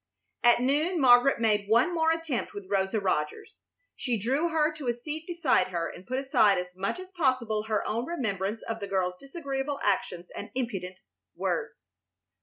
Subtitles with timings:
[0.43, 3.59] At noon Margaret made one more attempt with Rosa Rogers.
[3.95, 7.65] She drew her to a seat beside her and put aside as much as possible
[7.67, 11.01] her own remembrance of the girl's disagreeable actions and impudent
[11.35, 11.85] words.